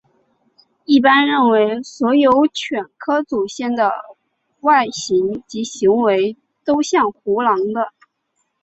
[0.85, 3.91] 一般认为所有犬科祖先的
[4.61, 4.91] 外观
[5.47, 6.35] 及行为
[6.65, 7.93] 都像胡狼的。